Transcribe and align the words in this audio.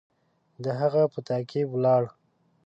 د 0.63 0.65
هغه 0.79 1.03
په 1.13 1.19
تعقیب 1.27 1.67
ولاړ. 1.71 2.03